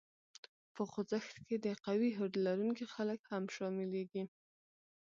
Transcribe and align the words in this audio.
په 0.73 0.81
خوځښت 0.89 1.35
کې 1.47 1.55
د 1.65 1.67
قوي 1.85 2.11
هوډ 2.17 2.33
لرونکي 2.45 2.85
خلک 2.93 3.19
هم 3.31 3.43
شامليږي. 3.55 4.23